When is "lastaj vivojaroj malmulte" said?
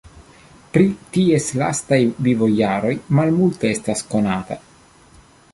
1.59-3.73